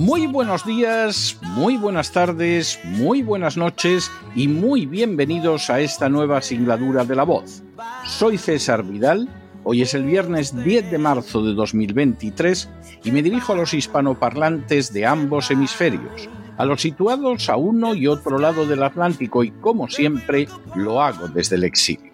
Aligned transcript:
Muy 0.00 0.26
buenos 0.26 0.64
días, 0.64 1.38
muy 1.42 1.76
buenas 1.76 2.10
tardes, 2.10 2.80
muy 2.84 3.20
buenas 3.20 3.58
noches 3.58 4.10
y 4.34 4.48
muy 4.48 4.86
bienvenidos 4.86 5.68
a 5.68 5.80
esta 5.80 6.08
nueva 6.08 6.40
singladura 6.40 7.04
de 7.04 7.14
la 7.14 7.24
voz. 7.24 7.62
Soy 8.06 8.38
César 8.38 8.82
Vidal, 8.82 9.28
hoy 9.62 9.82
es 9.82 9.92
el 9.92 10.04
viernes 10.04 10.56
10 10.64 10.90
de 10.90 10.96
marzo 10.96 11.44
de 11.44 11.52
2023 11.52 12.70
y 13.04 13.10
me 13.10 13.22
dirijo 13.22 13.52
a 13.52 13.56
los 13.56 13.74
hispanoparlantes 13.74 14.90
de 14.94 15.04
ambos 15.04 15.50
hemisferios, 15.50 16.30
a 16.56 16.64
los 16.64 16.80
situados 16.80 17.50
a 17.50 17.56
uno 17.56 17.94
y 17.94 18.06
otro 18.06 18.38
lado 18.38 18.64
del 18.64 18.82
Atlántico 18.82 19.44
y 19.44 19.50
como 19.50 19.86
siempre 19.90 20.48
lo 20.76 21.02
hago 21.02 21.28
desde 21.28 21.56
el 21.56 21.64
exilio. 21.64 22.10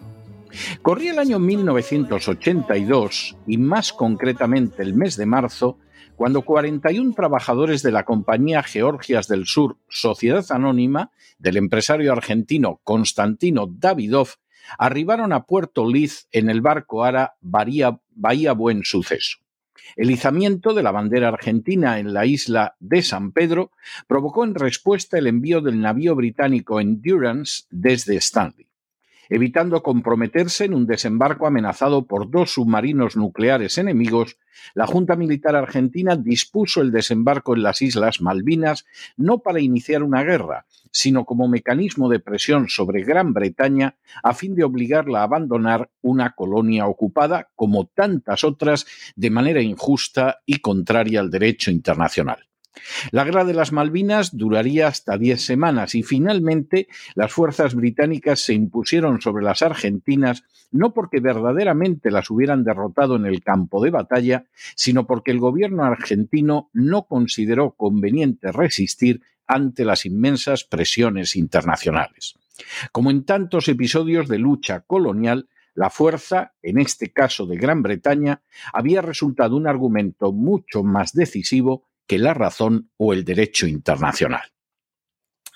Corría 0.81 1.13
el 1.13 1.19
año 1.19 1.39
1982 1.39 3.37
y 3.47 3.57
más 3.57 3.93
concretamente 3.93 4.83
el 4.83 4.93
mes 4.93 5.15
de 5.15 5.25
marzo 5.25 5.77
cuando 6.17 6.41
41 6.41 7.13
trabajadores 7.13 7.83
de 7.83 7.91
la 7.91 8.03
compañía 8.03 8.63
Georgias 8.63 9.27
del 9.27 9.45
Sur, 9.45 9.77
Sociedad 9.87 10.43
Anónima, 10.49 11.11
del 11.37 11.57
empresario 11.57 12.11
argentino 12.11 12.81
Constantino 12.83 13.67
Davidov, 13.67 14.29
arribaron 14.79 15.31
a 15.31 15.43
Puerto 15.43 15.87
Liz 15.87 16.27
en 16.31 16.49
el 16.49 16.61
barco 16.61 17.03
Ara 17.03 17.35
Bahía, 17.39 17.99
Bahía 18.15 18.53
Buen 18.53 18.83
Suceso. 18.83 19.37
El 19.95 20.09
izamiento 20.09 20.73
de 20.73 20.81
la 20.81 20.91
bandera 20.91 21.27
argentina 21.27 21.99
en 21.99 22.15
la 22.15 22.25
isla 22.25 22.75
de 22.79 23.03
San 23.03 23.31
Pedro 23.31 23.69
provocó 24.07 24.43
en 24.43 24.55
respuesta 24.55 25.19
el 25.19 25.27
envío 25.27 25.61
del 25.61 25.79
navío 25.79 26.15
británico 26.15 26.81
Endurance 26.81 27.65
desde 27.69 28.15
Stanley 28.15 28.66
evitando 29.29 29.81
comprometerse 29.83 30.65
en 30.65 30.73
un 30.73 30.85
desembarco 30.85 31.47
amenazado 31.47 32.05
por 32.05 32.29
dos 32.29 32.53
submarinos 32.53 33.15
nucleares 33.15 33.77
enemigos, 33.77 34.37
la 34.73 34.87
Junta 34.87 35.15
Militar 35.15 35.55
Argentina 35.55 36.15
dispuso 36.15 36.81
el 36.81 36.91
desembarco 36.91 37.55
en 37.55 37.63
las 37.63 37.81
Islas 37.81 38.21
Malvinas 38.21 38.85
no 39.15 39.39
para 39.39 39.59
iniciar 39.59 40.03
una 40.03 40.23
guerra, 40.23 40.65
sino 40.91 41.25
como 41.25 41.47
mecanismo 41.47 42.09
de 42.09 42.19
presión 42.19 42.69
sobre 42.69 43.03
Gran 43.03 43.33
Bretaña 43.33 43.95
a 44.23 44.33
fin 44.33 44.55
de 44.55 44.63
obligarla 44.63 45.19
a 45.19 45.23
abandonar 45.23 45.89
una 46.01 46.31
colonia 46.31 46.87
ocupada, 46.87 47.49
como 47.55 47.85
tantas 47.85 48.43
otras, 48.43 48.85
de 49.15 49.29
manera 49.29 49.61
injusta 49.61 50.39
y 50.45 50.59
contraria 50.59 51.19
al 51.19 51.29
derecho 51.29 51.71
internacional. 51.71 52.46
La 53.11 53.23
guerra 53.23 53.45
de 53.45 53.53
las 53.53 53.71
Malvinas 53.71 54.35
duraría 54.35 54.87
hasta 54.87 55.17
diez 55.17 55.45
semanas 55.45 55.95
y 55.95 56.03
finalmente 56.03 56.87
las 57.15 57.31
fuerzas 57.31 57.75
británicas 57.75 58.41
se 58.41 58.53
impusieron 58.53 59.21
sobre 59.21 59.43
las 59.43 59.61
argentinas 59.61 60.43
no 60.71 60.93
porque 60.93 61.19
verdaderamente 61.19 62.11
las 62.11 62.29
hubieran 62.29 62.63
derrotado 62.63 63.15
en 63.15 63.25
el 63.25 63.41
campo 63.41 63.83
de 63.83 63.91
batalla, 63.91 64.45
sino 64.75 65.07
porque 65.07 65.31
el 65.31 65.39
gobierno 65.39 65.83
argentino 65.83 66.69
no 66.73 67.03
consideró 67.03 67.71
conveniente 67.71 68.51
resistir 68.51 69.21
ante 69.47 69.85
las 69.85 70.05
inmensas 70.05 70.65
presiones 70.65 71.35
internacionales. 71.35 72.35
Como 72.91 73.11
en 73.11 73.23
tantos 73.23 73.67
episodios 73.69 74.27
de 74.27 74.39
lucha 74.39 74.81
colonial, 74.81 75.47
la 75.73 75.89
fuerza, 75.91 76.53
en 76.63 76.79
este 76.79 77.11
caso 77.13 77.45
de 77.45 77.55
Gran 77.55 77.83
Bretaña, 77.83 78.41
había 78.73 79.01
resultado 79.01 79.55
un 79.55 79.67
argumento 79.67 80.33
mucho 80.33 80.83
más 80.83 81.13
decisivo 81.13 81.86
que 82.07 82.17
la 82.17 82.33
razón 82.33 82.89
o 82.97 83.13
el 83.13 83.23
derecho 83.23 83.67
internacional. 83.67 84.51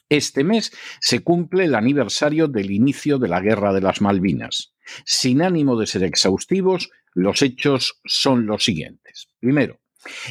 Este 0.10 0.44
mes 0.44 0.74
se 1.00 1.24
cumple 1.24 1.66
el 1.66 1.76
aniversario 1.76 2.50
del 2.50 2.72
inicio 2.72 3.18
de 3.18 3.30
la 3.30 3.40
Guerra 3.40 3.72
de 3.72 3.80
las 3.80 4.02
Malvinas. 4.02 4.74
Sin 5.06 5.42
ánimo 5.42 5.80
de 5.80 5.88
ser 5.88 6.04
exhaustivos, 6.04 6.92
los 7.14 7.42
hechos 7.42 8.02
son 8.04 8.46
los 8.46 8.66
siguientes. 8.66 9.30
Primero, 9.40 9.80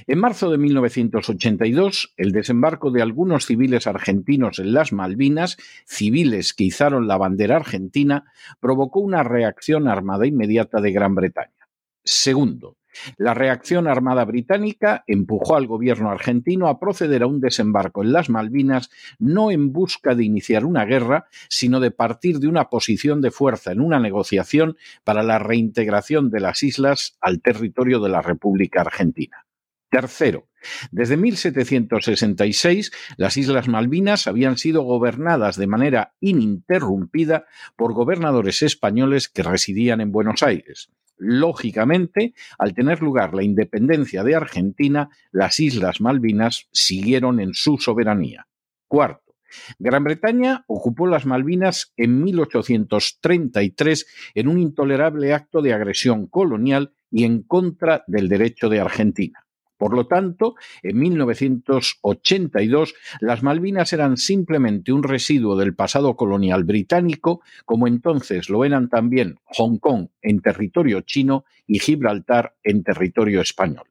en 0.06 0.18
marzo 0.18 0.50
de 0.50 0.58
1982, 0.58 2.12
el 2.16 2.32
desembarco 2.32 2.90
de 2.90 3.02
algunos 3.02 3.46
civiles 3.46 3.86
argentinos 3.86 4.58
en 4.58 4.72
las 4.72 4.92
Malvinas, 4.92 5.56
civiles 5.86 6.52
que 6.52 6.64
izaron 6.64 7.06
la 7.06 7.16
bandera 7.16 7.56
argentina, 7.56 8.24
provocó 8.58 9.00
una 9.00 9.22
reacción 9.22 9.88
armada 9.88 10.26
inmediata 10.26 10.80
de 10.80 10.92
Gran 10.92 11.14
Bretaña. 11.14 11.68
Segundo, 12.04 12.76
la 13.16 13.34
reacción 13.34 13.86
armada 13.86 14.24
británica 14.24 15.04
empujó 15.06 15.56
al 15.56 15.66
gobierno 15.66 16.10
argentino 16.10 16.68
a 16.68 16.78
proceder 16.78 17.22
a 17.22 17.26
un 17.26 17.40
desembarco 17.40 18.02
en 18.02 18.12
las 18.12 18.30
Malvinas 18.30 18.90
no 19.18 19.50
en 19.50 19.72
busca 19.72 20.14
de 20.14 20.24
iniciar 20.24 20.64
una 20.64 20.84
guerra, 20.84 21.26
sino 21.48 21.80
de 21.80 21.90
partir 21.90 22.38
de 22.38 22.48
una 22.48 22.68
posición 22.68 23.20
de 23.20 23.30
fuerza 23.30 23.72
en 23.72 23.80
una 23.80 24.00
negociación 24.00 24.76
para 25.04 25.22
la 25.22 25.38
reintegración 25.38 26.30
de 26.30 26.40
las 26.40 26.62
islas 26.62 27.16
al 27.20 27.40
territorio 27.40 28.00
de 28.00 28.08
la 28.08 28.22
República 28.22 28.80
Argentina. 28.82 29.46
Tercero, 29.90 30.48
desde 30.92 31.16
1766 31.16 32.92
las 33.16 33.36
Islas 33.36 33.66
Malvinas 33.66 34.28
habían 34.28 34.56
sido 34.56 34.82
gobernadas 34.82 35.56
de 35.56 35.66
manera 35.66 36.14
ininterrumpida 36.20 37.46
por 37.76 37.92
gobernadores 37.92 38.62
españoles 38.62 39.28
que 39.28 39.42
residían 39.42 40.00
en 40.00 40.12
Buenos 40.12 40.42
Aires. 40.44 40.90
Lógicamente, 41.22 42.32
al 42.58 42.72
tener 42.72 43.02
lugar 43.02 43.34
la 43.34 43.42
independencia 43.42 44.24
de 44.24 44.34
Argentina, 44.34 45.10
las 45.32 45.60
Islas 45.60 46.00
Malvinas 46.00 46.68
siguieron 46.72 47.40
en 47.40 47.52
su 47.52 47.76
soberanía. 47.76 48.46
Cuarto, 48.88 49.36
Gran 49.78 50.02
Bretaña 50.02 50.64
ocupó 50.66 51.06
las 51.06 51.26
Malvinas 51.26 51.92
en 51.98 52.22
1833 52.22 54.06
en 54.34 54.48
un 54.48 54.58
intolerable 54.58 55.34
acto 55.34 55.60
de 55.60 55.74
agresión 55.74 56.26
colonial 56.26 56.94
y 57.10 57.24
en 57.24 57.42
contra 57.42 58.02
del 58.06 58.30
derecho 58.30 58.70
de 58.70 58.80
Argentina. 58.80 59.44
Por 59.80 59.94
lo 59.94 60.06
tanto, 60.06 60.56
en 60.82 60.98
1982 60.98 62.94
las 63.22 63.42
Malvinas 63.42 63.94
eran 63.94 64.18
simplemente 64.18 64.92
un 64.92 65.02
residuo 65.02 65.56
del 65.56 65.74
pasado 65.74 66.16
colonial 66.16 66.64
británico, 66.64 67.40
como 67.64 67.86
entonces 67.86 68.50
lo 68.50 68.66
eran 68.66 68.90
también 68.90 69.38
Hong 69.44 69.78
Kong 69.78 70.08
en 70.20 70.42
territorio 70.42 71.00
chino 71.00 71.46
y 71.66 71.78
Gibraltar 71.78 72.56
en 72.62 72.82
territorio 72.82 73.40
español. 73.40 73.84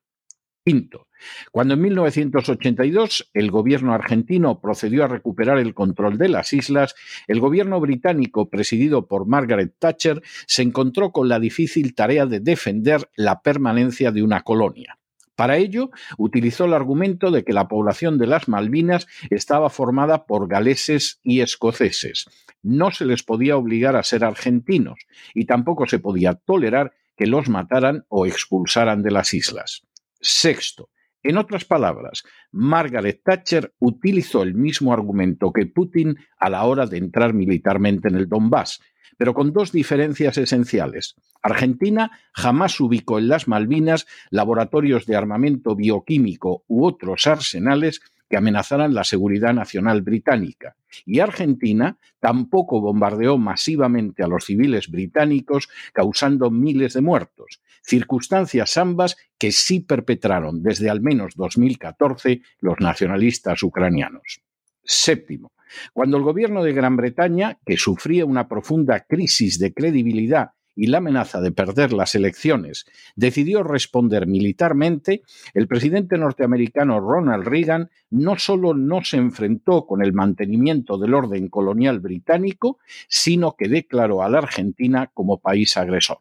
Quinto, 0.63 1.07
cuando 1.51 1.73
en 1.73 1.81
1982 1.81 3.31
el 3.33 3.49
gobierno 3.49 3.95
argentino 3.95 4.61
procedió 4.61 5.05
a 5.05 5.07
recuperar 5.07 5.57
el 5.57 5.73
control 5.73 6.19
de 6.19 6.29
las 6.29 6.53
islas, 6.53 6.93
el 7.27 7.39
gobierno 7.39 7.79
británico, 7.79 8.47
presidido 8.47 9.07
por 9.07 9.25
Margaret 9.25 9.73
Thatcher, 9.79 10.21
se 10.45 10.61
encontró 10.61 11.11
con 11.11 11.29
la 11.29 11.39
difícil 11.39 11.95
tarea 11.95 12.27
de 12.27 12.41
defender 12.41 13.09
la 13.15 13.41
permanencia 13.41 14.11
de 14.11 14.21
una 14.21 14.41
colonia. 14.41 14.98
Para 15.39 15.55
ello, 15.55 15.91
utilizó 16.17 16.65
el 16.65 16.73
argumento 16.73 17.31
de 17.31 17.45
que 17.45 17.53
la 17.53 17.69
población 17.69 18.17
de 18.17 18.27
las 18.27 18.49
Malvinas 18.49 19.07
estaba 19.29 19.69
formada 19.69 20.25
por 20.25 20.49
galeses 20.49 21.21
y 21.23 21.39
escoceses. 21.39 22.25
No 22.61 22.91
se 22.91 23.05
les 23.05 23.23
podía 23.23 23.55
obligar 23.55 23.95
a 23.95 24.03
ser 24.03 24.25
argentinos 24.25 24.99
y 25.33 25.45
tampoco 25.45 25.87
se 25.87 25.99
podía 25.99 26.33
tolerar 26.33 26.91
que 27.15 27.25
los 27.25 27.47
mataran 27.47 28.03
o 28.09 28.25
expulsaran 28.25 29.01
de 29.01 29.11
las 29.11 29.33
islas. 29.33 29.87
Sexto, 30.19 30.89
en 31.23 31.37
otras 31.37 31.63
palabras, 31.63 32.23
Margaret 32.51 33.21
Thatcher 33.23 33.73
utilizó 33.79 34.43
el 34.43 34.55
mismo 34.55 34.91
argumento 34.91 35.53
que 35.53 35.67
Putin 35.67 36.17
a 36.37 36.49
la 36.49 36.65
hora 36.65 36.85
de 36.85 36.97
entrar 36.97 37.33
militarmente 37.33 38.09
en 38.09 38.15
el 38.15 38.27
Donbass, 38.27 38.81
pero 39.17 39.33
con 39.33 39.53
dos 39.53 39.71
diferencias 39.71 40.37
esenciales. 40.37 41.15
Argentina 41.41 42.11
jamás 42.33 42.79
ubicó 42.79 43.19
en 43.19 43.27
las 43.27 43.47
Malvinas 43.47 44.07
laboratorios 44.29 45.05
de 45.05 45.15
armamento 45.15 45.75
bioquímico 45.75 46.63
u 46.67 46.85
otros 46.85 47.27
arsenales 47.27 48.01
que 48.29 48.37
amenazaran 48.37 48.93
la 48.93 49.03
seguridad 49.03 49.53
nacional 49.53 50.01
británica, 50.01 50.75
y 51.05 51.19
Argentina 51.19 51.97
tampoco 52.19 52.79
bombardeó 52.79 53.37
masivamente 53.37 54.23
a 54.23 54.27
los 54.27 54.45
civiles 54.45 54.89
británicos, 54.89 55.67
causando 55.93 56.51
miles 56.51 56.93
de 56.93 57.01
muertos, 57.01 57.59
circunstancias 57.81 58.77
ambas 58.77 59.17
que 59.37 59.51
sí 59.51 59.79
perpetraron 59.79 60.61
desde 60.61 60.89
al 60.89 61.01
menos 61.01 61.35
2014 61.35 62.41
los 62.59 62.79
nacionalistas 62.79 63.63
ucranianos. 63.63 64.41
Séptimo, 64.83 65.51
cuando 65.93 66.17
el 66.17 66.23
gobierno 66.23 66.63
de 66.63 66.73
Gran 66.73 66.95
Bretaña, 66.95 67.57
que 67.65 67.77
sufría 67.77 68.25
una 68.25 68.47
profunda 68.47 69.01
crisis 69.07 69.59
de 69.59 69.73
credibilidad 69.73 70.51
y 70.75 70.87
la 70.87 70.99
amenaza 70.99 71.41
de 71.41 71.51
perder 71.51 71.91
las 71.91 72.15
elecciones, 72.15 72.85
decidió 73.15 73.63
responder 73.63 74.27
militarmente, 74.27 75.23
el 75.53 75.67
presidente 75.67 76.17
norteamericano 76.17 76.99
Ronald 76.99 77.45
Reagan 77.45 77.89
no 78.09 78.37
solo 78.37 78.73
no 78.73 79.03
se 79.03 79.17
enfrentó 79.17 79.85
con 79.85 80.01
el 80.01 80.13
mantenimiento 80.13 80.97
del 80.97 81.13
orden 81.13 81.49
colonial 81.49 81.99
británico, 81.99 82.79
sino 83.07 83.55
que 83.57 83.67
declaró 83.67 84.23
a 84.23 84.29
la 84.29 84.37
Argentina 84.37 85.11
como 85.13 85.39
país 85.39 85.75
agresor. 85.75 86.19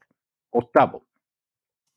Octavo, 0.50 1.07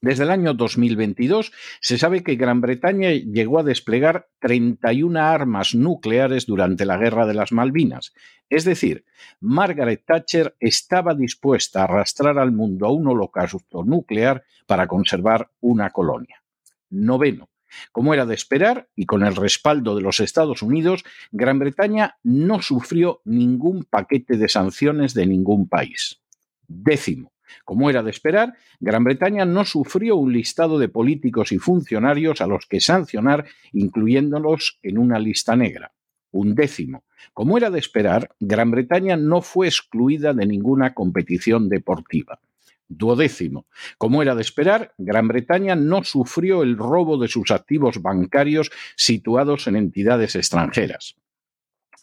desde 0.01 0.23
el 0.23 0.31
año 0.31 0.55
2022 0.55 1.51
se 1.79 1.97
sabe 1.99 2.23
que 2.23 2.35
Gran 2.35 2.59
Bretaña 2.59 3.11
llegó 3.11 3.59
a 3.59 3.63
desplegar 3.63 4.27
31 4.39 5.19
armas 5.19 5.75
nucleares 5.75 6.47
durante 6.47 6.85
la 6.85 6.97
Guerra 6.97 7.27
de 7.27 7.35
las 7.35 7.51
Malvinas. 7.51 8.13
Es 8.49 8.65
decir, 8.65 9.05
Margaret 9.39 10.03
Thatcher 10.05 10.55
estaba 10.59 11.13
dispuesta 11.13 11.81
a 11.81 11.83
arrastrar 11.83 12.39
al 12.39 12.51
mundo 12.51 12.87
a 12.87 12.91
un 12.91 13.07
holocausto 13.07 13.83
nuclear 13.83 14.43
para 14.65 14.87
conservar 14.87 15.51
una 15.61 15.91
colonia. 15.91 16.43
Noveno. 16.89 17.49
Como 17.91 18.13
era 18.13 18.25
de 18.25 18.35
esperar, 18.35 18.89
y 18.95 19.05
con 19.05 19.23
el 19.23 19.35
respaldo 19.35 19.95
de 19.95 20.01
los 20.01 20.19
Estados 20.19 20.61
Unidos, 20.61 21.05
Gran 21.31 21.59
Bretaña 21.59 22.17
no 22.23 22.61
sufrió 22.61 23.21
ningún 23.23 23.85
paquete 23.85 24.35
de 24.35 24.49
sanciones 24.49 25.13
de 25.13 25.25
ningún 25.27 25.69
país. 25.69 26.19
Décimo. 26.67 27.31
Como 27.65 27.89
era 27.89 28.03
de 28.03 28.11
esperar, 28.11 28.55
Gran 28.79 29.03
Bretaña 29.03 29.45
no 29.45 29.65
sufrió 29.65 30.15
un 30.15 30.33
listado 30.33 30.79
de 30.79 30.89
políticos 30.89 31.51
y 31.51 31.57
funcionarios 31.57 32.41
a 32.41 32.47
los 32.47 32.65
que 32.65 32.81
sancionar, 32.81 33.45
incluyéndolos 33.73 34.79
en 34.83 34.97
una 34.97 35.19
lista 35.19 35.55
negra. 35.55 35.91
Un 36.31 36.55
décimo. 36.55 37.03
Como 37.33 37.57
era 37.57 37.69
de 37.69 37.79
esperar, 37.79 38.29
Gran 38.39 38.71
Bretaña 38.71 39.17
no 39.17 39.41
fue 39.41 39.67
excluida 39.67 40.33
de 40.33 40.45
ninguna 40.45 40.93
competición 40.93 41.69
deportiva. 41.69 42.39
Duodécimo. 42.87 43.67
Como 43.97 44.21
era 44.21 44.35
de 44.35 44.41
esperar, 44.41 44.93
Gran 44.97 45.27
Bretaña 45.27 45.75
no 45.75 46.03
sufrió 46.03 46.61
el 46.61 46.77
robo 46.77 47.17
de 47.17 47.29
sus 47.29 47.51
activos 47.51 48.01
bancarios 48.01 48.69
situados 48.97 49.67
en 49.67 49.77
entidades 49.77 50.35
extranjeras. 50.35 51.15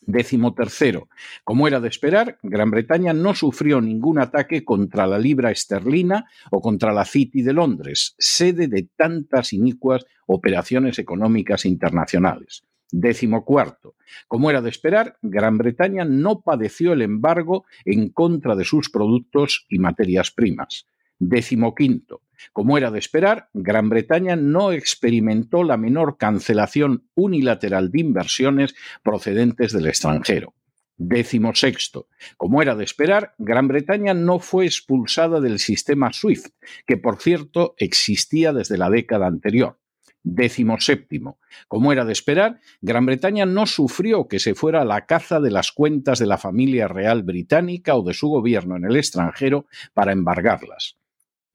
Décimo 0.08 0.54
tercero. 0.54 1.10
Como 1.44 1.68
era 1.68 1.80
de 1.80 1.88
esperar, 1.88 2.38
Gran 2.42 2.70
Bretaña 2.70 3.12
no 3.12 3.34
sufrió 3.34 3.82
ningún 3.82 4.18
ataque 4.18 4.64
contra 4.64 5.06
la 5.06 5.18
libra 5.18 5.50
esterlina 5.50 6.24
o 6.50 6.62
contra 6.62 6.94
la 6.94 7.04
City 7.04 7.42
de 7.42 7.52
Londres, 7.52 8.14
sede 8.18 8.68
de 8.68 8.88
tantas 8.96 9.52
inicuas 9.52 10.06
operaciones 10.26 10.98
económicas 10.98 11.66
internacionales. 11.66 12.62
Décimo 12.90 13.44
cuarto. 13.44 13.96
Como 14.28 14.48
era 14.48 14.62
de 14.62 14.70
esperar, 14.70 15.18
Gran 15.20 15.58
Bretaña 15.58 16.06
no 16.06 16.40
padeció 16.40 16.94
el 16.94 17.02
embargo 17.02 17.66
en 17.84 18.08
contra 18.08 18.56
de 18.56 18.64
sus 18.64 18.88
productos 18.88 19.66
y 19.68 19.78
materias 19.78 20.30
primas. 20.30 20.86
Décimo 21.18 21.74
quinto. 21.74 22.22
Como 22.52 22.78
era 22.78 22.90
de 22.90 22.98
esperar, 22.98 23.48
Gran 23.52 23.88
Bretaña 23.88 24.36
no 24.36 24.72
experimentó 24.72 25.64
la 25.64 25.76
menor 25.76 26.16
cancelación 26.18 27.08
unilateral 27.14 27.90
de 27.90 28.00
inversiones 28.00 28.74
procedentes 29.02 29.72
del 29.72 29.86
extranjero. 29.86 30.54
Décimo 30.96 31.54
sexto. 31.54 32.08
Como 32.36 32.60
era 32.60 32.74
de 32.74 32.82
esperar, 32.82 33.34
Gran 33.38 33.68
Bretaña 33.68 34.14
no 34.14 34.40
fue 34.40 34.66
expulsada 34.66 35.40
del 35.40 35.60
sistema 35.60 36.12
SWIFT, 36.12 36.52
que 36.86 36.96
por 36.96 37.22
cierto 37.22 37.74
existía 37.78 38.52
desde 38.52 38.78
la 38.78 38.90
década 38.90 39.28
anterior. 39.28 39.78
Décimo 40.24 40.80
séptimo. 40.80 41.38
Como 41.68 41.92
era 41.92 42.04
de 42.04 42.12
esperar, 42.12 42.58
Gran 42.80 43.06
Bretaña 43.06 43.46
no 43.46 43.66
sufrió 43.66 44.26
que 44.26 44.40
se 44.40 44.56
fuera 44.56 44.82
a 44.82 44.84
la 44.84 45.06
caza 45.06 45.40
de 45.40 45.52
las 45.52 45.70
cuentas 45.70 46.18
de 46.18 46.26
la 46.26 46.36
familia 46.36 46.88
real 46.88 47.22
británica 47.22 47.94
o 47.94 48.02
de 48.02 48.12
su 48.12 48.28
gobierno 48.28 48.76
en 48.76 48.84
el 48.84 48.96
extranjero 48.96 49.66
para 49.94 50.12
embargarlas. 50.12 50.97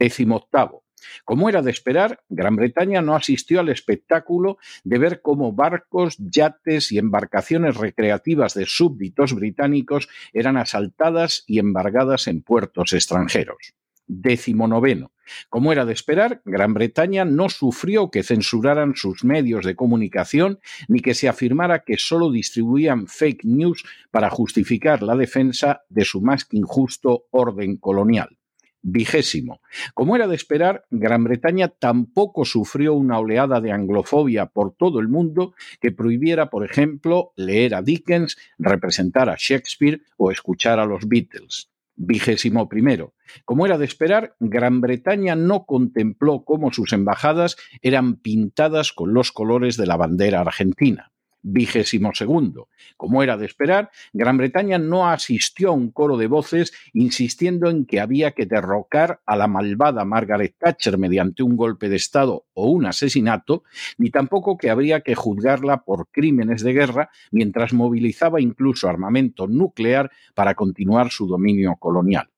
Décimo 0.03 0.35
octavo. 0.35 0.83
Como 1.23 1.47
era 1.47 1.61
de 1.61 1.71
esperar, 1.71 2.21
Gran 2.27 2.57
Bretaña 2.57 3.01
no 3.01 3.15
asistió 3.15 3.61
al 3.61 3.69
espectáculo 3.69 4.57
de 4.83 4.97
ver 4.97 5.21
cómo 5.21 5.53
barcos, 5.53 6.17
yates 6.17 6.91
y 6.91 6.97
embarcaciones 6.97 7.77
recreativas 7.77 8.53
de 8.53 8.65
súbditos 8.65 9.33
británicos 9.33 10.09
eran 10.33 10.57
asaltadas 10.57 11.45
y 11.47 11.59
embargadas 11.59 12.27
en 12.27 12.41
puertos 12.41 12.91
extranjeros. 12.91 13.75
Décimo 14.05 14.67
noveno. 14.67 15.13
Como 15.47 15.71
era 15.71 15.85
de 15.85 15.93
esperar, 15.93 16.41
Gran 16.43 16.73
Bretaña 16.73 17.23
no 17.23 17.47
sufrió 17.47 18.11
que 18.11 18.23
censuraran 18.23 18.95
sus 18.97 19.23
medios 19.23 19.63
de 19.63 19.77
comunicación 19.77 20.59
ni 20.89 20.99
que 20.99 21.13
se 21.13 21.29
afirmara 21.29 21.85
que 21.85 21.95
solo 21.97 22.29
distribuían 22.29 23.07
fake 23.07 23.45
news 23.45 23.85
para 24.11 24.29
justificar 24.29 25.01
la 25.01 25.15
defensa 25.15 25.83
de 25.87 26.03
su 26.03 26.19
más 26.19 26.43
que 26.43 26.57
injusto 26.57 27.27
orden 27.31 27.77
colonial. 27.77 28.37
Vigésimo. 28.83 29.61
Como 29.93 30.15
era 30.15 30.27
de 30.27 30.35
esperar, 30.35 30.83
Gran 30.91 31.23
Bretaña 31.23 31.69
tampoco 31.69 32.43
sufrió 32.43 32.93
una 32.93 33.17
oleada 33.17 33.61
de 33.61 33.71
anglofobia 33.71 34.47
por 34.47 34.75
todo 34.75 34.99
el 34.99 35.07
mundo 35.07 35.53
que 35.79 35.93
prohibiera, 35.93 36.49
por 36.49 36.65
ejemplo, 36.65 37.31
leer 37.37 37.75
a 37.75 37.81
Dickens, 37.81 38.37
representar 38.59 39.29
a 39.29 39.37
Shakespeare 39.37 40.01
o 40.17 40.31
escuchar 40.31 40.79
a 40.79 40.85
los 40.85 41.07
Beatles. 41.07 41.69
Vigésimo 41.95 42.67
primero. 42.67 43.13
Como 43.45 43.65
era 43.65 43.77
de 43.77 43.85
esperar, 43.85 44.35
Gran 44.39 44.81
Bretaña 44.81 45.35
no 45.35 45.65
contempló 45.65 46.43
cómo 46.43 46.73
sus 46.73 46.91
embajadas 46.91 47.55
eran 47.81 48.17
pintadas 48.17 48.91
con 48.91 49.13
los 49.13 49.31
colores 49.31 49.77
de 49.77 49.87
la 49.87 49.95
bandera 49.95 50.41
argentina 50.41 51.12
vigésimo 51.43 52.11
segundo. 52.13 52.69
Como 52.97 53.21
era 53.21 53.37
de 53.37 53.45
esperar, 53.45 53.91
Gran 54.13 54.37
Bretaña 54.37 54.79
no 54.79 55.07
asistió 55.07 55.69
a 55.69 55.73
un 55.73 55.91
coro 55.91 56.17
de 56.17 56.27
voces 56.27 56.73
insistiendo 56.93 57.69
en 57.69 57.85
que 57.85 57.99
había 57.99 58.31
que 58.31 58.45
derrocar 58.45 59.21
a 59.25 59.35
la 59.35 59.47
malvada 59.47 60.05
Margaret 60.05 60.55
Thatcher 60.57 60.97
mediante 60.97 61.43
un 61.43 61.55
golpe 61.55 61.89
de 61.89 61.97
Estado 61.97 62.45
o 62.53 62.69
un 62.69 62.85
asesinato, 62.85 63.63
ni 63.97 64.09
tampoco 64.09 64.57
que 64.57 64.69
habría 64.69 65.01
que 65.01 65.15
juzgarla 65.15 65.83
por 65.83 66.07
crímenes 66.09 66.63
de 66.63 66.73
guerra 66.73 67.09
mientras 67.31 67.73
movilizaba 67.73 68.41
incluso 68.41 68.87
armamento 68.87 69.47
nuclear 69.47 70.11
para 70.33 70.55
continuar 70.55 71.11
su 71.11 71.27
dominio 71.27 71.75
colonial. 71.75 72.29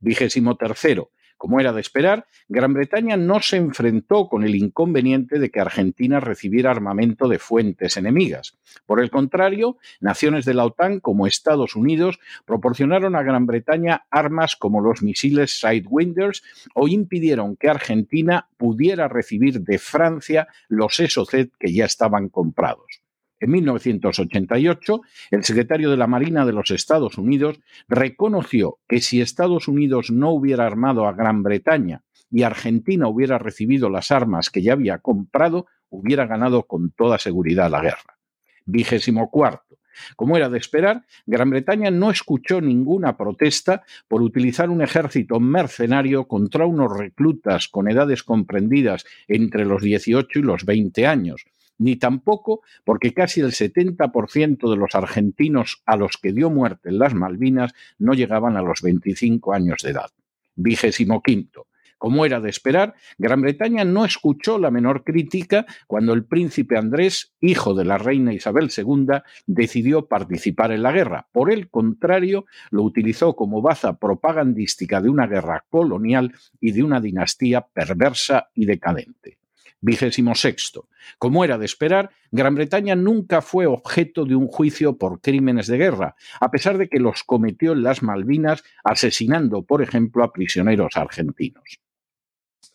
Vigésimo 0.00 0.56
tercero. 0.56 1.10
Como 1.38 1.60
era 1.60 1.72
de 1.72 1.80
esperar, 1.80 2.26
Gran 2.48 2.74
Bretaña 2.74 3.16
no 3.16 3.40
se 3.40 3.56
enfrentó 3.56 4.28
con 4.28 4.42
el 4.42 4.56
inconveniente 4.56 5.38
de 5.38 5.50
que 5.50 5.60
Argentina 5.60 6.18
recibiera 6.18 6.72
armamento 6.72 7.28
de 7.28 7.38
fuentes 7.38 7.96
enemigas. 7.96 8.58
Por 8.86 9.00
el 9.00 9.10
contrario, 9.10 9.78
naciones 10.00 10.44
de 10.44 10.54
la 10.54 10.64
OTAN 10.64 10.98
como 10.98 11.28
Estados 11.28 11.76
Unidos 11.76 12.18
proporcionaron 12.44 13.14
a 13.14 13.22
Gran 13.22 13.46
Bretaña 13.46 14.06
armas 14.10 14.56
como 14.56 14.80
los 14.80 15.00
misiles 15.02 15.60
Sidewinders 15.60 16.42
o 16.74 16.88
impidieron 16.88 17.56
que 17.56 17.70
Argentina 17.70 18.48
pudiera 18.56 19.06
recibir 19.06 19.60
de 19.60 19.78
Francia 19.78 20.48
los 20.68 20.96
SOZ 20.96 21.50
que 21.58 21.72
ya 21.72 21.84
estaban 21.84 22.28
comprados. 22.28 23.00
En 23.40 23.50
1988, 23.52 25.00
el 25.30 25.44
secretario 25.44 25.90
de 25.90 25.96
la 25.96 26.08
Marina 26.08 26.44
de 26.44 26.52
los 26.52 26.70
Estados 26.70 27.18
Unidos 27.18 27.60
reconoció 27.88 28.78
que 28.88 29.00
si 29.00 29.20
Estados 29.20 29.68
Unidos 29.68 30.10
no 30.10 30.30
hubiera 30.30 30.66
armado 30.66 31.06
a 31.06 31.12
Gran 31.12 31.42
Bretaña 31.42 32.02
y 32.30 32.42
Argentina 32.42 33.06
hubiera 33.08 33.38
recibido 33.38 33.90
las 33.90 34.10
armas 34.10 34.50
que 34.50 34.62
ya 34.62 34.72
había 34.72 34.98
comprado, 34.98 35.66
hubiera 35.88 36.26
ganado 36.26 36.64
con 36.64 36.90
toda 36.90 37.18
seguridad 37.18 37.70
la 37.70 37.80
guerra. 37.80 38.18
Vigésimo 38.66 39.30
cuarto. 39.30 39.78
Como 40.16 40.36
era 40.36 40.48
de 40.48 40.58
esperar, 40.58 41.04
Gran 41.26 41.50
Bretaña 41.50 41.90
no 41.90 42.10
escuchó 42.10 42.60
ninguna 42.60 43.16
protesta 43.16 43.82
por 44.06 44.22
utilizar 44.22 44.70
un 44.70 44.82
ejército 44.82 45.40
mercenario 45.40 46.26
contra 46.26 46.66
unos 46.66 46.96
reclutas 46.96 47.68
con 47.68 47.90
edades 47.90 48.22
comprendidas 48.22 49.04
entre 49.26 49.64
los 49.64 49.82
18 49.82 50.38
y 50.38 50.42
los 50.42 50.64
20 50.64 51.06
años, 51.06 51.44
ni 51.78 51.96
tampoco 51.96 52.62
porque 52.84 53.14
casi 53.14 53.40
el 53.40 53.52
70% 53.52 54.70
de 54.70 54.76
los 54.76 54.94
argentinos 54.94 55.82
a 55.86 55.96
los 55.96 56.16
que 56.16 56.32
dio 56.32 56.50
muerte 56.50 56.90
en 56.90 56.98
las 56.98 57.14
Malvinas 57.14 57.72
no 57.98 58.14
llegaban 58.14 58.56
a 58.56 58.62
los 58.62 58.82
25 58.82 59.52
años 59.52 59.82
de 59.82 59.90
edad. 59.90 60.10
Vigésimo 60.54 61.22
quinto. 61.22 61.68
Como 61.98 62.24
era 62.24 62.40
de 62.40 62.48
esperar, 62.48 62.94
Gran 63.18 63.42
Bretaña 63.42 63.84
no 63.84 64.04
escuchó 64.04 64.58
la 64.58 64.70
menor 64.70 65.02
crítica 65.02 65.66
cuando 65.88 66.12
el 66.12 66.24
príncipe 66.24 66.78
Andrés, 66.78 67.34
hijo 67.40 67.74
de 67.74 67.84
la 67.84 67.98
reina 67.98 68.32
Isabel 68.32 68.70
II, 68.74 69.20
decidió 69.46 70.06
participar 70.06 70.70
en 70.70 70.84
la 70.84 70.92
guerra. 70.92 71.26
Por 71.32 71.52
el 71.52 71.68
contrario, 71.68 72.46
lo 72.70 72.84
utilizó 72.84 73.34
como 73.34 73.60
baza 73.62 73.98
propagandística 73.98 75.00
de 75.00 75.10
una 75.10 75.26
guerra 75.26 75.64
colonial 75.68 76.32
y 76.60 76.70
de 76.70 76.84
una 76.84 77.00
dinastía 77.00 77.62
perversa 77.62 78.48
y 78.54 78.66
decadente. 78.66 79.38
Vigésimo 79.80 80.34
sexto. 80.34 80.88
Como 81.18 81.44
era 81.44 81.56
de 81.56 81.66
esperar, 81.66 82.10
Gran 82.30 82.54
Bretaña 82.54 82.96
nunca 82.96 83.42
fue 83.42 83.66
objeto 83.66 84.24
de 84.24 84.34
un 84.34 84.48
juicio 84.48 84.98
por 84.98 85.20
crímenes 85.20 85.66
de 85.68 85.78
guerra, 85.78 86.16
a 86.40 86.50
pesar 86.50 86.78
de 86.78 86.88
que 86.88 86.98
los 86.98 87.22
cometió 87.22 87.72
en 87.72 87.82
las 87.82 88.02
Malvinas, 88.02 88.64
asesinando, 88.82 89.62
por 89.62 89.82
ejemplo, 89.82 90.24
a 90.24 90.32
prisioneros 90.32 90.96
argentinos. 90.96 91.80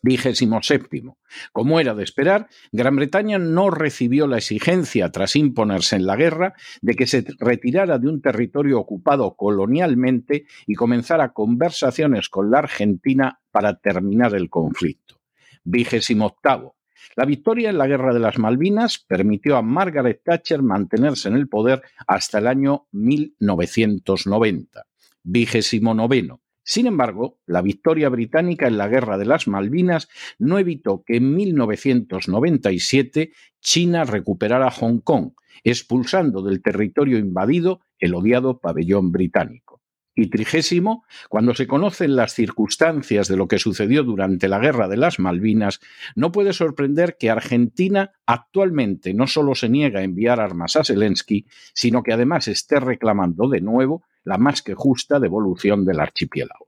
Vigésimo 0.02 0.62
séptimo. 0.62 1.18
Como 1.54 1.80
era 1.80 1.96
de 1.96 2.04
esperar, 2.04 2.48
Gran 2.74 2.98
Bretaña 2.98 3.40
no 3.40 3.70
recibió 3.70 4.28
la 4.28 4.38
exigencia, 4.38 5.10
tras 5.12 5.38
imponerse 5.38 5.96
en 5.96 6.06
la 6.06 6.18
guerra, 6.18 6.56
de 6.82 6.96
que 6.96 7.08
se 7.08 7.26
retirara 7.40 8.00
de 8.00 8.10
un 8.10 8.22
territorio 8.22 8.80
ocupado 8.80 9.36
colonialmente 9.36 10.46
y 10.68 10.76
comenzara 10.76 11.32
conversaciones 11.32 12.28
con 12.28 12.52
la 12.52 12.60
Argentina 12.60 13.40
para 13.50 13.80
terminar 13.80 14.36
el 14.36 14.50
conflicto. 14.50 15.22
Vigésimo 15.64 16.26
octavo. 16.26 16.76
La 17.16 17.26
victoria 17.26 17.70
en 17.70 17.78
la 17.78 17.88
Guerra 17.88 18.14
de 18.14 18.20
las 18.20 18.38
Malvinas 18.40 19.00
permitió 19.00 19.58
a 19.58 19.62
Margaret 19.62 20.22
Thatcher 20.24 20.62
mantenerse 20.62 21.30
en 21.30 21.36
el 21.36 21.48
poder 21.48 21.82
hasta 22.08 22.40
el 22.40 22.48
año 22.48 22.88
1990. 22.92 24.86
Vigésimo 25.24 25.94
noveno. 25.94 26.42
Sin 26.64 26.88
embargo, 26.88 27.40
la 27.46 27.62
victoria 27.62 28.10
británica 28.10 28.68
en 28.68 28.78
la 28.78 28.88
Guerra 28.88 29.18
de 29.18 29.26
las 29.26 29.48
Malvinas 29.48 30.08
no 30.40 30.60
evitó 30.60 31.04
que 31.06 31.18
en 31.18 31.36
1997 31.36 33.34
China 33.60 34.06
recuperara 34.06 34.72
Hong 34.72 35.00
Kong, 35.00 35.34
expulsando 35.64 36.42
del 36.42 36.62
territorio 36.62 37.18
invadido 37.18 37.82
el 38.00 38.16
odiado 38.16 38.60
pabellón 38.60 39.12
británico 39.12 39.73
y 40.16 40.28
trigésimo, 40.28 41.06
cuando 41.30 41.56
se 41.56 41.68
conocen 41.68 42.16
las 42.16 42.34
circunstancias 42.34 43.28
de 43.28 43.38
lo 43.38 43.48
que 43.48 43.60
sucedió 43.60 44.04
durante 44.04 44.48
la 44.48 44.60
Guerra 44.60 44.88
de 44.88 44.98
las 44.98 45.20
Malvinas, 45.20 45.80
no 46.16 46.32
puede 46.32 46.54
sorprender 46.54 47.18
que 47.20 47.30
Argentina 47.30 48.12
actualmente 48.26 49.14
no 49.14 49.28
solo 49.28 49.56
se 49.56 49.70
niega 49.70 50.00
a 50.00 50.04
enviar 50.04 50.40
armas 50.40 50.76
a 50.76 50.84
Zelensky, 50.84 51.46
sino 51.74 52.04
que 52.04 52.14
además 52.14 52.48
esté 52.48 52.80
reclamando 52.80 53.50
de 53.50 53.62
nuevo 53.62 54.04
la 54.24 54.38
más 54.38 54.62
que 54.62 54.76
justa 54.76 55.20
devolución 55.20 55.86
del 55.86 56.00
archipiélago. 56.00 56.68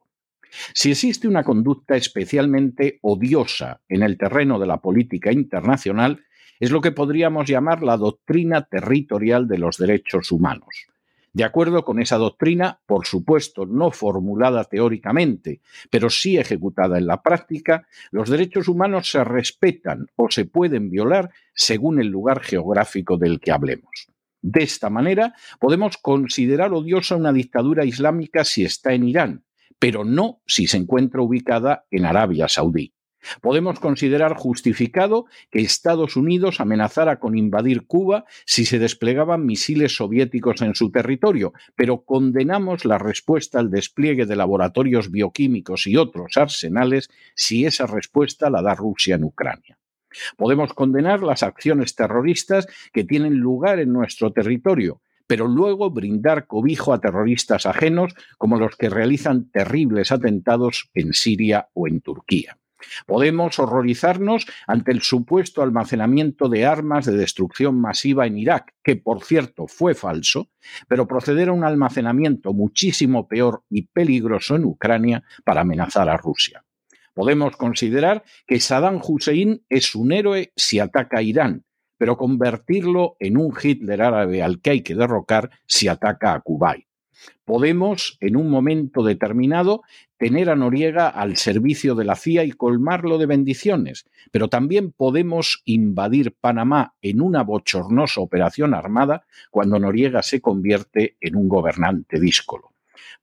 Si 0.74 0.92
existe 0.92 1.28
una 1.28 1.44
conducta 1.44 1.96
especialmente 1.96 3.00
odiosa 3.02 3.82
en 3.90 4.04
el 4.04 4.18
terreno 4.18 4.58
de 4.58 4.68
la 4.68 4.78
política 4.78 5.32
internacional, 5.32 6.24
es 6.60 6.72
lo 6.72 6.80
que 6.82 6.92
podríamos 6.92 7.48
llamar 7.48 7.84
la 7.84 7.98
doctrina 7.98 8.64
territorial 8.64 9.48
de 9.48 9.58
los 9.58 9.78
derechos 9.78 10.32
humanos 10.32 10.88
de 11.36 11.44
acuerdo 11.44 11.84
con 11.84 12.00
esa 12.00 12.16
doctrina, 12.16 12.80
por 12.86 13.06
supuesto 13.06 13.66
no 13.66 13.92
formulada 13.92 14.64
teóricamente, 14.64 15.60
pero 15.90 16.10
sí 16.10 16.38
ejecutada 16.38 16.98
en 16.98 17.08
la 17.08 17.22
práctica, 17.22 17.90
los 18.10 18.30
derechos 18.30 18.70
humanos 18.70 19.12
se 19.12 19.22
respetan 19.26 20.08
o 20.16 20.32
se 20.32 20.46
pueden 20.46 20.90
violar 20.90 21.32
según 21.54 22.00
el 22.00 22.08
lugar 22.08 22.40
geográfico 22.40 23.18
del 23.18 23.42
que 23.42 23.52
hablemos. 23.52 24.08
De 24.42 24.64
esta 24.64 24.90
manera, 24.90 25.34
podemos 25.60 25.98
considerar 25.98 26.72
odiosa 26.72 27.18
una 27.18 27.34
dictadura 27.34 27.84
islámica 27.84 28.46
si 28.46 28.64
está 28.64 28.94
en 28.94 29.04
Irán, 29.04 29.44
pero 29.78 30.06
no 30.06 30.42
si 30.48 30.68
se 30.68 30.78
encuentra 30.78 31.22
ubicada 31.22 31.86
en 31.92 32.06
Arabia 32.06 32.48
Saudí. 32.48 32.95
Podemos 33.42 33.80
considerar 33.80 34.36
justificado 34.36 35.26
que 35.52 35.60
Estados 35.60 36.16
Unidos 36.16 36.60
amenazara 36.60 37.20
con 37.20 37.38
invadir 37.38 37.86
Cuba 37.86 38.26
si 38.46 38.66
se 38.66 38.80
desplegaban 38.80 39.46
misiles 39.46 39.96
soviéticos 39.96 40.62
en 40.62 40.76
su 40.76 40.92
territorio, 40.92 41.54
pero 41.76 42.04
condenamos 42.04 42.86
la 42.86 42.98
respuesta 42.98 43.60
al 43.60 43.72
despliegue 43.72 44.26
de 44.26 44.36
laboratorios 44.36 45.12
bioquímicos 45.12 45.88
y 45.88 45.98
otros 45.98 46.38
arsenales 46.38 47.10
si 47.36 47.66
esa 47.66 47.86
respuesta 47.86 48.50
la 48.50 48.62
da 48.62 48.76
Rusia 48.76 49.16
en 49.16 49.24
Ucrania. 49.24 49.78
Podemos 50.38 50.74
condenar 50.74 51.24
las 51.24 51.44
acciones 51.44 51.96
terroristas 51.96 52.68
que 52.94 53.04
tienen 53.04 53.38
lugar 53.38 53.80
en 53.80 53.92
nuestro 53.92 54.32
territorio, 54.32 55.02
pero 55.28 55.48
luego 55.48 55.90
brindar 55.90 56.48
cobijo 56.48 56.94
a 56.94 57.02
terroristas 57.02 57.66
ajenos 57.66 58.14
como 58.38 58.58
los 58.58 58.76
que 58.76 58.90
realizan 58.90 59.50
terribles 59.50 60.12
atentados 60.12 60.90
en 60.94 61.14
Siria 61.14 61.70
o 61.74 61.88
en 61.88 62.02
Turquía. 62.02 62.58
Podemos 63.06 63.60
horrorizarnos 63.60 64.46
ante 64.68 64.92
el 64.92 65.02
supuesto 65.02 65.62
almacenamiento 65.62 66.50
de 66.50 66.66
armas 66.66 67.06
de 67.06 67.18
destrucción 67.18 67.80
masiva 67.80 68.26
en 68.26 68.38
Irak, 68.38 68.74
que 68.84 68.96
por 68.96 69.24
cierto 69.24 69.68
fue 69.68 69.96
falso, 69.96 70.50
pero 70.88 71.08
proceder 71.08 71.50
a 71.50 71.54
un 71.54 71.64
almacenamiento 71.64 72.54
muchísimo 72.54 73.28
peor 73.28 73.64
y 73.70 73.84
peligroso 73.88 74.56
en 74.56 74.66
Ucrania 74.66 75.24
para 75.44 75.62
amenazar 75.62 76.10
a 76.10 76.18
Rusia. 76.18 76.64
Podemos 77.14 77.56
considerar 77.56 78.24
que 78.46 78.60
Saddam 78.60 79.00
Hussein 79.02 79.64
es 79.70 79.96
un 79.96 80.12
héroe 80.12 80.52
si 80.56 80.80
ataca 80.80 81.20
a 81.20 81.22
Irán, 81.22 81.64
pero 81.98 82.18
convertirlo 82.18 83.16
en 83.20 83.38
un 83.38 83.54
Hitler 83.62 84.02
árabe 84.02 84.44
al 84.44 84.60
que 84.62 84.72
hay 84.72 84.82
que 84.82 84.96
derrocar 84.96 85.50
si 85.66 85.88
ataca 85.88 86.34
a 86.34 86.42
Kuwait. 86.42 86.86
Podemos, 87.46 88.18
en 88.20 88.36
un 88.36 88.50
momento 88.50 89.04
determinado, 89.04 89.84
tener 90.18 90.50
a 90.50 90.56
Noriega 90.56 91.10
al 91.10 91.38
servicio 91.38 91.96
de 91.96 92.06
la 92.06 92.16
CIA 92.16 92.44
y 92.44 92.52
colmarlo 92.52 93.18
de 93.18 93.26
bendiciones, 93.26 94.06
pero 94.32 94.48
también 94.48 94.92
podemos 94.92 95.62
invadir 95.66 96.36
Panamá 96.40 96.94
en 97.02 97.22
una 97.22 97.44
bochornosa 97.44 98.22
operación 98.22 98.74
armada 98.74 99.26
cuando 99.52 99.80
Noriega 99.80 100.24
se 100.24 100.42
convierte 100.42 101.18
en 101.20 101.36
un 101.36 101.50
gobernante 101.50 102.20
díscolo. 102.20 102.72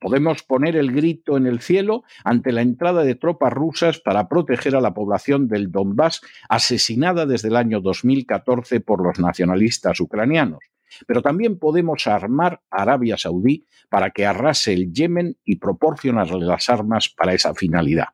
Podemos 0.01 0.43
poner 0.43 0.77
el 0.77 0.93
grito 0.93 1.37
en 1.37 1.47
el 1.47 1.61
cielo 1.61 2.03
ante 2.25 2.53
la 2.53 2.63
entrada 2.63 3.05
de 3.05 3.15
tropas 3.15 3.53
rusas 3.53 4.01
para 4.01 4.29
proteger 4.29 4.75
a 4.75 4.81
la 4.81 4.95
población 4.95 5.49
del 5.49 5.71
Donbass 5.71 6.21
asesinada 6.49 7.25
desde 7.25 7.49
el 7.49 7.57
año 7.57 7.81
2014 7.81 8.81
por 8.81 9.03
los 9.03 9.19
nacionalistas 9.19 10.01
ucranianos 10.01 10.72
pero 11.07 11.23
también 11.23 11.59
podemos 11.59 12.07
armar 12.07 12.61
a 12.71 12.83
Arabia 12.83 13.17
Saudí 13.17 13.67
para 13.89 14.11
que 14.11 14.27
arrase 14.27 14.73
el 14.73 14.93
Yemen 14.93 15.37
y 15.45 15.57
proporcionarle 15.57 16.45
las 16.45 16.69
armas 16.71 17.09
para 17.09 17.35
esa 17.35 17.55
finalidad. 17.55 18.09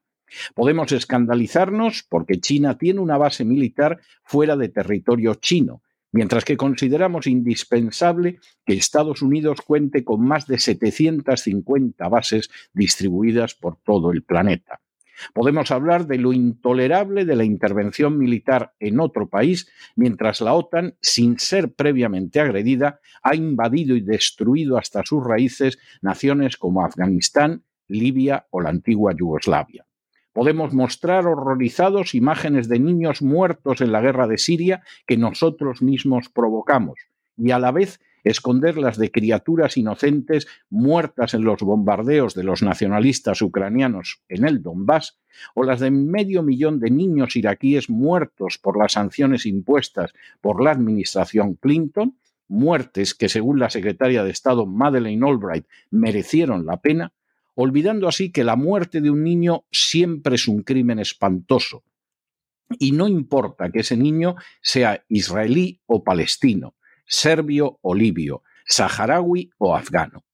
Podemos 0.54 0.92
escandalizarnos 0.92 2.04
porque 2.08 2.40
China 2.40 2.76
tiene 2.76 3.00
una 3.00 3.16
base 3.16 3.44
militar 3.44 4.00
fuera 4.22 4.56
de 4.56 4.68
territorio 4.68 5.34
chino, 5.36 5.82
mientras 6.12 6.44
que 6.44 6.56
consideramos 6.56 7.26
indispensable 7.26 8.38
que 8.64 8.74
Estados 8.74 9.22
Unidos 9.22 9.60
cuente 9.62 10.04
con 10.04 10.22
más 10.22 10.46
de 10.46 10.58
750 10.58 12.08
bases 12.08 12.50
distribuidas 12.72 13.54
por 13.54 13.76
todo 13.76 14.12
el 14.12 14.22
planeta. 14.22 14.80
Podemos 15.34 15.70
hablar 15.70 16.06
de 16.06 16.18
lo 16.18 16.32
intolerable 16.32 17.24
de 17.24 17.36
la 17.36 17.44
intervención 17.44 18.18
militar 18.18 18.74
en 18.80 19.00
otro 19.00 19.28
país, 19.28 19.70
mientras 19.96 20.40
la 20.40 20.54
OTAN, 20.54 20.96
sin 21.00 21.38
ser 21.38 21.72
previamente 21.72 22.40
agredida, 22.40 23.00
ha 23.22 23.34
invadido 23.34 23.96
y 23.96 24.00
destruido 24.00 24.78
hasta 24.78 25.04
sus 25.04 25.24
raíces 25.24 25.78
naciones 26.02 26.56
como 26.56 26.84
Afganistán, 26.84 27.62
Libia 27.88 28.46
o 28.50 28.60
la 28.60 28.70
antigua 28.70 29.14
Yugoslavia. 29.18 29.86
Podemos 30.32 30.72
mostrar 30.72 31.26
horrorizados 31.26 32.14
imágenes 32.14 32.68
de 32.68 32.78
niños 32.78 33.22
muertos 33.22 33.80
en 33.80 33.92
la 33.92 34.00
guerra 34.00 34.28
de 34.28 34.38
Siria 34.38 34.82
que 35.06 35.16
nosotros 35.16 35.82
mismos 35.82 36.28
provocamos 36.28 36.98
y 37.38 37.52
a 37.52 37.58
la 37.58 37.72
vez 37.72 38.00
esconderlas 38.24 38.98
de 38.98 39.10
criaturas 39.10 39.76
inocentes 39.76 40.46
muertas 40.70 41.34
en 41.34 41.44
los 41.44 41.60
bombardeos 41.60 42.34
de 42.34 42.44
los 42.44 42.62
nacionalistas 42.62 43.42
ucranianos 43.42 44.22
en 44.28 44.46
el 44.46 44.62
Donbass, 44.62 45.18
o 45.54 45.64
las 45.64 45.80
de 45.80 45.90
medio 45.90 46.42
millón 46.42 46.80
de 46.80 46.90
niños 46.90 47.36
iraquíes 47.36 47.88
muertos 47.90 48.58
por 48.58 48.78
las 48.78 48.92
sanciones 48.92 49.46
impuestas 49.46 50.12
por 50.40 50.62
la 50.62 50.72
administración 50.72 51.54
Clinton, 51.54 52.16
muertes 52.48 53.14
que 53.14 53.28
según 53.28 53.58
la 53.58 53.70
secretaria 53.70 54.24
de 54.24 54.30
Estado 54.30 54.66
Madeleine 54.66 55.26
Albright 55.26 55.66
merecieron 55.90 56.66
la 56.66 56.80
pena, 56.80 57.12
olvidando 57.54 58.08
así 58.08 58.30
que 58.30 58.44
la 58.44 58.56
muerte 58.56 59.00
de 59.00 59.10
un 59.10 59.22
niño 59.22 59.64
siempre 59.70 60.36
es 60.36 60.48
un 60.48 60.62
crimen 60.62 60.98
espantoso. 60.98 61.84
Y 62.78 62.92
no 62.92 63.08
importa 63.08 63.70
que 63.70 63.80
ese 63.80 63.96
niño 63.96 64.36
sea 64.60 65.04
israelí 65.08 65.80
o 65.86 66.04
palestino, 66.04 66.74
serbio 67.08 67.78
o 67.82 67.94
libio, 67.94 68.42
saharaui 68.66 69.50
o 69.58 69.74
afgano. 69.74 70.24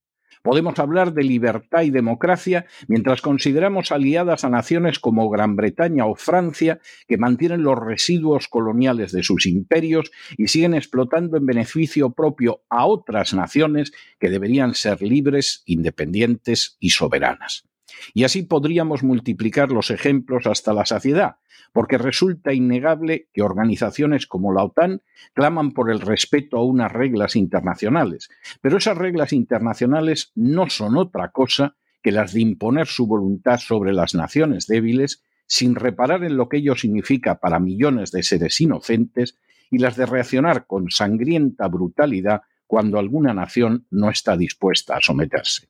Podemos 0.44 0.78
hablar 0.78 1.14
de 1.14 1.24
libertad 1.24 1.84
y 1.84 1.90
democracia 1.90 2.66
mientras 2.86 3.22
consideramos 3.22 3.92
aliadas 3.92 4.44
a 4.44 4.50
naciones 4.50 4.98
como 4.98 5.30
Gran 5.30 5.56
Bretaña 5.56 6.04
o 6.04 6.16
Francia 6.16 6.80
que 7.08 7.16
mantienen 7.16 7.62
los 7.62 7.78
residuos 7.78 8.48
coloniales 8.48 9.10
de 9.12 9.22
sus 9.22 9.46
imperios 9.46 10.10
y 10.36 10.48
siguen 10.48 10.74
explotando 10.74 11.38
en 11.38 11.46
beneficio 11.46 12.10
propio 12.10 12.60
a 12.68 12.84
otras 12.84 13.32
naciones 13.32 13.92
que 14.20 14.28
deberían 14.28 14.74
ser 14.74 15.00
libres, 15.00 15.62
independientes 15.64 16.76
y 16.78 16.90
soberanas. 16.90 17.64
Y 18.12 18.24
así 18.24 18.42
podríamos 18.42 19.02
multiplicar 19.02 19.70
los 19.70 19.90
ejemplos 19.90 20.46
hasta 20.46 20.72
la 20.72 20.86
saciedad, 20.86 21.36
porque 21.72 21.98
resulta 21.98 22.52
innegable 22.52 23.28
que 23.32 23.42
organizaciones 23.42 24.26
como 24.26 24.52
la 24.52 24.64
OTAN 24.64 25.02
claman 25.32 25.72
por 25.72 25.90
el 25.90 26.00
respeto 26.00 26.58
a 26.58 26.64
unas 26.64 26.92
reglas 26.92 27.36
internacionales, 27.36 28.30
pero 28.60 28.78
esas 28.78 28.96
reglas 28.96 29.32
internacionales 29.32 30.32
no 30.34 30.70
son 30.70 30.96
otra 30.96 31.30
cosa 31.30 31.76
que 32.02 32.12
las 32.12 32.32
de 32.34 32.42
imponer 32.42 32.86
su 32.86 33.06
voluntad 33.06 33.58
sobre 33.58 33.92
las 33.92 34.14
naciones 34.14 34.66
débiles 34.66 35.24
sin 35.46 35.74
reparar 35.74 36.24
en 36.24 36.36
lo 36.36 36.48
que 36.48 36.58
ello 36.58 36.74
significa 36.74 37.38
para 37.38 37.58
millones 37.58 38.12
de 38.12 38.22
seres 38.22 38.60
inocentes, 38.60 39.38
y 39.70 39.78
las 39.78 39.96
de 39.96 40.06
reaccionar 40.06 40.66
con 40.66 40.90
sangrienta 40.90 41.66
brutalidad 41.68 42.42
cuando 42.66 42.98
alguna 42.98 43.34
nación 43.34 43.86
no 43.90 44.08
está 44.10 44.36
dispuesta 44.36 44.96
a 44.96 45.00
someterse. 45.00 45.68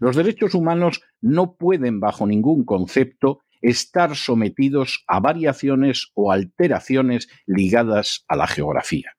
Los 0.00 0.16
derechos 0.16 0.54
humanos 0.54 1.02
no 1.20 1.56
pueden, 1.56 2.00
bajo 2.00 2.26
ningún 2.26 2.64
concepto, 2.64 3.40
estar 3.60 4.14
sometidos 4.14 5.04
a 5.06 5.20
variaciones 5.20 6.10
o 6.14 6.32
alteraciones 6.32 7.28
ligadas 7.46 8.24
a 8.28 8.36
la 8.36 8.46
geografía. 8.46 9.16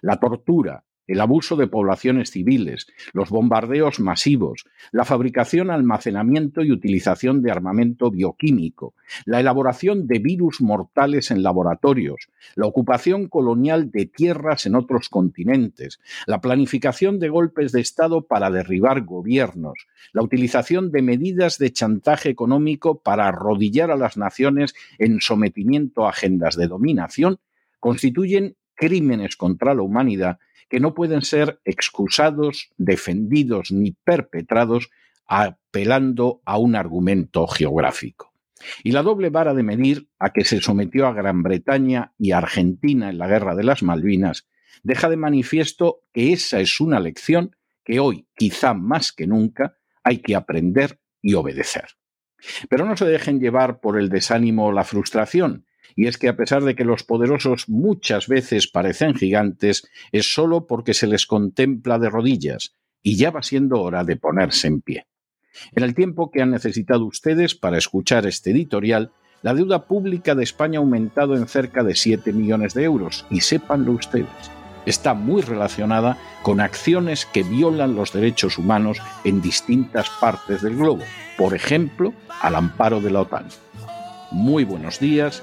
La 0.00 0.20
tortura, 0.20 0.84
el 1.10 1.20
abuso 1.20 1.56
de 1.56 1.66
poblaciones 1.66 2.30
civiles, 2.30 2.86
los 3.12 3.30
bombardeos 3.30 3.98
masivos, 3.98 4.64
la 4.92 5.04
fabricación, 5.04 5.72
almacenamiento 5.72 6.62
y 6.62 6.70
utilización 6.70 7.42
de 7.42 7.50
armamento 7.50 8.12
bioquímico, 8.12 8.94
la 9.24 9.40
elaboración 9.40 10.06
de 10.06 10.20
virus 10.20 10.60
mortales 10.60 11.32
en 11.32 11.42
laboratorios, 11.42 12.28
la 12.54 12.66
ocupación 12.66 13.26
colonial 13.26 13.90
de 13.90 14.06
tierras 14.06 14.66
en 14.66 14.76
otros 14.76 15.08
continentes, 15.08 15.98
la 16.28 16.40
planificación 16.40 17.18
de 17.18 17.28
golpes 17.28 17.72
de 17.72 17.80
Estado 17.80 18.22
para 18.28 18.48
derribar 18.48 19.00
gobiernos, 19.00 19.88
la 20.12 20.22
utilización 20.22 20.92
de 20.92 21.02
medidas 21.02 21.58
de 21.58 21.72
chantaje 21.72 22.28
económico 22.28 23.00
para 23.00 23.26
arrodillar 23.26 23.90
a 23.90 23.96
las 23.96 24.16
naciones 24.16 24.74
en 24.98 25.20
sometimiento 25.20 26.06
a 26.06 26.10
agendas 26.10 26.54
de 26.54 26.68
dominación, 26.68 27.40
constituyen 27.80 28.54
crímenes 28.76 29.36
contra 29.36 29.74
la 29.74 29.82
humanidad 29.82 30.38
que 30.70 30.80
no 30.80 30.94
pueden 30.94 31.22
ser 31.22 31.60
excusados, 31.64 32.70
defendidos 32.78 33.72
ni 33.72 33.92
perpetrados 33.92 34.88
apelando 35.26 36.40
a 36.46 36.58
un 36.58 36.76
argumento 36.76 37.46
geográfico. 37.46 38.32
Y 38.84 38.92
la 38.92 39.02
doble 39.02 39.30
vara 39.30 39.52
de 39.52 39.62
medir 39.62 40.08
a 40.18 40.32
que 40.32 40.44
se 40.44 40.60
sometió 40.60 41.06
a 41.06 41.12
Gran 41.12 41.42
Bretaña 41.42 42.12
y 42.18 42.32
Argentina 42.32 43.10
en 43.10 43.18
la 43.18 43.26
Guerra 43.26 43.54
de 43.54 43.64
las 43.64 43.82
Malvinas 43.82 44.46
deja 44.82 45.08
de 45.08 45.16
manifiesto 45.16 46.02
que 46.12 46.32
esa 46.32 46.60
es 46.60 46.80
una 46.80 47.00
lección 47.00 47.56
que 47.84 48.00
hoy, 48.00 48.26
quizá 48.36 48.74
más 48.74 49.12
que 49.12 49.26
nunca, 49.26 49.76
hay 50.04 50.18
que 50.18 50.36
aprender 50.36 51.00
y 51.20 51.34
obedecer. 51.34 51.86
Pero 52.68 52.86
no 52.86 52.96
se 52.96 53.06
dejen 53.06 53.40
llevar 53.40 53.80
por 53.80 53.98
el 53.98 54.08
desánimo 54.08 54.66
o 54.66 54.72
la 54.72 54.84
frustración, 54.84 55.66
y 55.96 56.06
es 56.06 56.18
que 56.18 56.28
a 56.28 56.36
pesar 56.36 56.62
de 56.64 56.74
que 56.74 56.84
los 56.84 57.02
poderosos 57.02 57.68
muchas 57.68 58.28
veces 58.28 58.68
parecen 58.68 59.14
gigantes, 59.14 59.88
es 60.12 60.32
solo 60.32 60.66
porque 60.66 60.94
se 60.94 61.06
les 61.06 61.26
contempla 61.26 61.98
de 61.98 62.10
rodillas, 62.10 62.74
y 63.02 63.16
ya 63.16 63.30
va 63.30 63.42
siendo 63.42 63.80
hora 63.80 64.04
de 64.04 64.16
ponerse 64.16 64.68
en 64.68 64.80
pie. 64.80 65.06
En 65.72 65.82
el 65.82 65.94
tiempo 65.94 66.30
que 66.30 66.42
han 66.42 66.50
necesitado 66.50 67.04
ustedes 67.04 67.54
para 67.54 67.78
escuchar 67.78 68.26
este 68.26 68.50
editorial, 68.50 69.12
la 69.42 69.54
deuda 69.54 69.86
pública 69.86 70.34
de 70.34 70.44
España 70.44 70.78
ha 70.78 70.82
aumentado 70.82 71.36
en 71.36 71.48
cerca 71.48 71.82
de 71.82 71.94
7 71.94 72.32
millones 72.32 72.74
de 72.74 72.84
euros, 72.84 73.26
y 73.30 73.40
sépanlo 73.40 73.92
ustedes, 73.92 74.28
está 74.86 75.14
muy 75.14 75.42
relacionada 75.42 76.18
con 76.42 76.60
acciones 76.60 77.26
que 77.26 77.42
violan 77.42 77.94
los 77.94 78.12
derechos 78.12 78.58
humanos 78.58 78.98
en 79.24 79.40
distintas 79.42 80.08
partes 80.20 80.62
del 80.62 80.76
globo, 80.76 81.04
por 81.36 81.54
ejemplo, 81.54 82.12
al 82.40 82.54
amparo 82.54 83.00
de 83.00 83.10
la 83.10 83.22
OTAN. 83.22 83.46
Muy 84.30 84.64
buenos 84.64 85.00
días 85.00 85.42